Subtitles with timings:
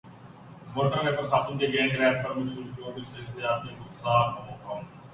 [0.75, 4.17] motor وے پر خاتون کے گینگ ریپ پرشوبز شخصیات میں غم غصہ